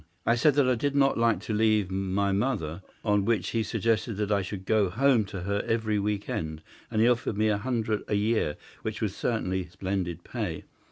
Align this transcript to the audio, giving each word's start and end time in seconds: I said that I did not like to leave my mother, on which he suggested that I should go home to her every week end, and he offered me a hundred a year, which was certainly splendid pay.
I 0.25 0.33
said 0.33 0.55
that 0.55 0.67
I 0.67 0.73
did 0.73 0.95
not 0.95 1.19
like 1.19 1.41
to 1.41 1.53
leave 1.53 1.91
my 1.91 2.31
mother, 2.31 2.81
on 3.05 3.23
which 3.23 3.49
he 3.49 3.61
suggested 3.61 4.15
that 4.17 4.31
I 4.31 4.41
should 4.41 4.65
go 4.65 4.89
home 4.89 5.25
to 5.25 5.41
her 5.41 5.63
every 5.67 5.99
week 5.99 6.27
end, 6.27 6.63
and 6.89 6.99
he 7.03 7.07
offered 7.07 7.37
me 7.37 7.49
a 7.49 7.59
hundred 7.59 8.01
a 8.07 8.15
year, 8.15 8.57
which 8.81 8.99
was 8.99 9.15
certainly 9.15 9.67
splendid 9.67 10.23
pay. 10.23 10.63